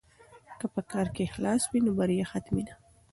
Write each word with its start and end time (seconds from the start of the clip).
که 0.59 0.65
په 0.73 0.81
کار 0.91 1.07
کې 1.15 1.27
اخلاص 1.27 1.61
وي 1.67 1.79
نو 1.85 1.91
بریا 1.97 2.25
حتمي 2.31 2.63
ده. 2.67 2.75